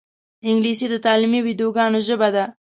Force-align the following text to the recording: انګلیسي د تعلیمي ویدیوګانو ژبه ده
انګلیسي 0.49 0.85
د 0.89 0.95
تعلیمي 1.05 1.39
ویدیوګانو 1.43 1.99
ژبه 2.07 2.29
ده 2.35 2.43